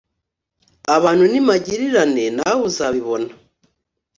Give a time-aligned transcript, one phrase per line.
[0.95, 3.29] abantu ni magirirane nawe uzabibona